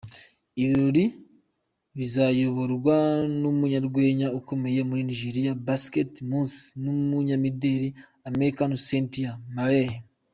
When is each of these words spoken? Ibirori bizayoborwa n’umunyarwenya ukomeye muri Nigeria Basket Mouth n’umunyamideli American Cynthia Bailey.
Ibirori 0.61 1.05
bizayoborwa 1.97 2.95
n’umunyarwenya 3.39 4.27
ukomeye 4.39 4.79
muri 4.89 5.01
Nigeria 5.09 5.59
Basket 5.67 6.11
Mouth 6.29 6.59
n’umunyamideli 6.83 7.89
American 8.29 8.71
Cynthia 8.87 9.31
Bailey. 9.55 9.97